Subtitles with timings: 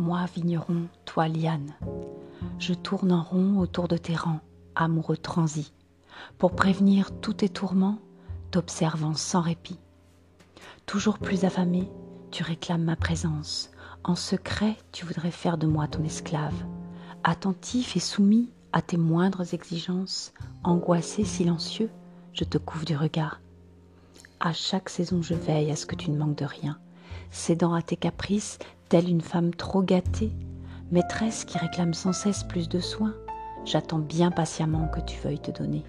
[0.00, 1.74] Moi, vigneron, toi, liane,
[2.58, 4.40] je tourne en rond autour de tes rangs,
[4.74, 5.74] amoureux transi,
[6.38, 7.98] pour prévenir tous tes tourments,
[8.50, 9.78] t'observant sans répit.
[10.86, 11.90] Toujours plus affamé,
[12.30, 13.72] tu réclames ma présence.
[14.02, 16.64] En secret, tu voudrais faire de moi ton esclave.
[17.22, 20.32] Attentif et soumis à tes moindres exigences,
[20.64, 21.90] angoissé, silencieux,
[22.32, 23.42] je te couvre du regard.
[24.40, 26.78] À chaque saison, je veille à ce que tu ne manques de rien,
[27.30, 28.58] cédant à tes caprices,
[28.90, 30.32] telle une femme trop gâtée,
[30.90, 33.14] maîtresse qui réclame sans cesse plus de soins.
[33.64, 35.84] J'attends bien patiemment que tu veuilles te donner.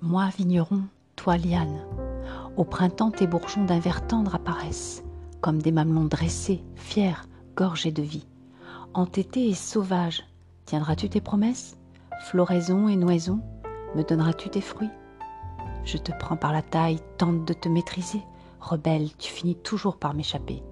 [0.00, 1.84] Moi, vigneron, toi, liane,
[2.56, 5.04] au printemps, tes bourgeons d'un vert tendre apparaissent,
[5.42, 8.26] comme des mamelons dressés, fiers, gorgés de vie.
[8.94, 10.24] Entêtés et sauvages,
[10.64, 11.76] tiendras-tu tes promesses?
[12.24, 13.40] Floraison et noison,
[13.94, 14.90] me donneras-tu tes fruits?
[15.84, 18.22] Je te prends par la taille, tente de te maîtriser.
[18.60, 20.62] Rebelle, tu finis toujours par m'échapper.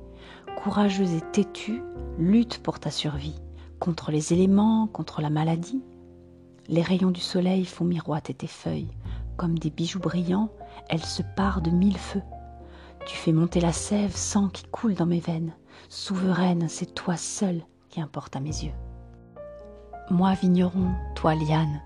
[0.64, 1.82] Courageuse et têtue,
[2.16, 3.38] lutte pour ta survie,
[3.80, 5.82] contre les éléments, contre la maladie.
[6.68, 8.96] Les rayons du soleil font miroiter tes feuilles,
[9.36, 10.48] comme des bijoux brillants,
[10.88, 12.22] elles se parent de mille feux.
[13.04, 15.52] Tu fais monter la sève, sang qui coule dans mes veines.
[15.90, 18.72] Souveraine, c'est toi seule qui importe à mes yeux.
[20.08, 21.82] Moi, vigneron, toi, liane,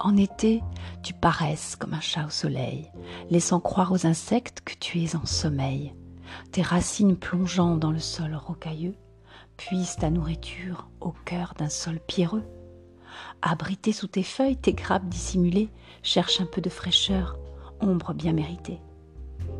[0.00, 0.62] en été,
[1.02, 2.90] tu paraisses comme un chat au soleil,
[3.28, 5.92] laissant croire aux insectes que tu es en sommeil.
[6.52, 8.94] Tes racines plongeant dans le sol rocailleux
[9.56, 12.44] puisent ta nourriture au cœur d'un sol pierreux.
[13.42, 15.70] Abrité sous tes feuilles, tes grappes dissimulées
[16.02, 17.38] cherchent un peu de fraîcheur,
[17.80, 18.80] ombre bien méritée.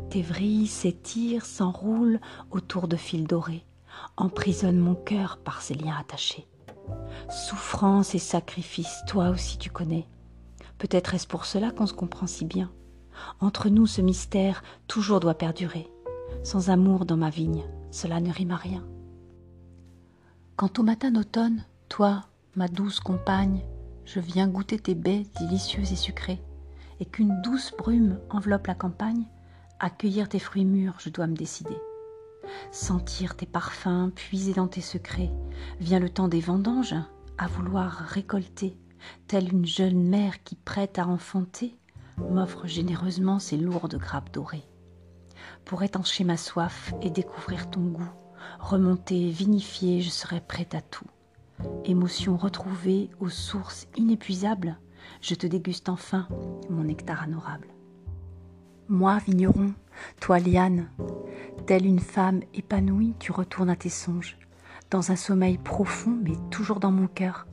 [0.09, 2.19] Tes vrilles s'étirent, s'enroulent
[2.51, 3.65] autour de fils dorés,
[4.17, 6.47] emprisonnent mon cœur par ses liens attachés.
[7.29, 10.07] Souffrance et sacrifice, toi aussi tu connais.
[10.77, 12.71] Peut-être est-ce pour cela qu'on se comprend si bien.
[13.41, 15.87] Entre nous, ce mystère toujours doit perdurer.
[16.43, 18.85] Sans amour dans ma vigne, cela ne rime à rien.
[20.55, 22.25] Quand au matin d'automne, toi,
[22.55, 23.63] ma douce compagne,
[24.05, 26.41] je viens goûter tes baies délicieuses et sucrées,
[26.99, 29.25] et qu'une douce brume enveloppe la campagne,
[29.79, 31.77] accueillir tes fruits mûrs, je dois me décider.
[32.71, 35.31] Sentir tes parfums, puiser dans tes secrets,
[35.79, 36.95] vient le temps des vendanges,
[37.37, 38.77] à vouloir récolter,
[39.27, 41.77] telle une jeune mère qui, prête à enfanter,
[42.17, 44.67] m'offre généreusement ses lourdes grappes dorées.
[45.69, 48.11] Pour étancher ma soif et découvrir ton goût,
[48.59, 51.05] remonter, vinifier, je serai prête à tout.
[51.85, 54.79] Émotion retrouvée aux sources inépuisables,
[55.21, 56.27] je te déguste enfin
[56.71, 57.67] mon nectar adorable.
[58.87, 59.75] Moi, vigneron,
[60.19, 60.89] toi, liane,
[61.67, 64.39] telle une femme épanouie, tu retournes à tes songes,
[64.89, 67.45] dans un sommeil profond, mais toujours dans mon cœur.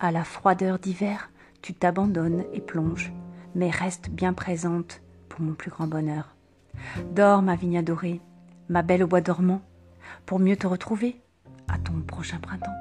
[0.00, 1.30] À la froideur d'hiver,
[1.62, 3.12] tu t'abandonnes et plonges,
[3.54, 6.34] mais restes bien présente pour mon plus grand bonheur.
[7.12, 8.20] Dors, ma vigne adorée,
[8.68, 9.62] ma belle au bois dormant,
[10.26, 11.20] pour mieux te retrouver
[11.68, 12.72] à ton prochain printemps.